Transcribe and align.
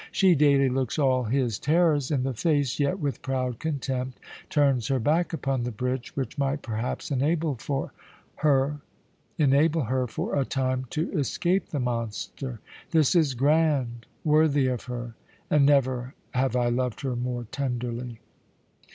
She 0.11 0.33
daily 0.33 0.67
looks 0.67 0.97
all 0.97 1.25
his 1.25 1.59
terrors 1.59 2.09
in 2.09 2.23
the 2.23 2.33
face, 2.33 2.79
yet 2.79 2.97
with 2.97 3.21
proud 3.21 3.59
contempt 3.59 4.19
turns 4.49 4.87
her 4.87 4.97
back 4.99 5.31
upon 5.31 5.61
the 5.61 5.69
bridge 5.69 6.15
which 6.15 6.39
might 6.39 6.63
perhaps 6.63 7.11
enable 7.11 7.53
her 8.39 10.05
for 10.07 10.35
a 10.35 10.43
time 10.45 10.85
to 10.89 11.11
escape 11.11 11.69
the 11.69 11.79
monster. 11.79 12.59
This 12.89 13.13
is 13.13 13.35
grand, 13.35 14.07
worthy 14.23 14.65
of 14.65 14.85
her, 14.85 15.13
and 15.51 15.67
never 15.67 16.15
have 16.31 16.55
I 16.55 16.69
loved 16.69 17.01
her 17.01 17.15
more 17.15 17.43
tenderly. 17.51 18.19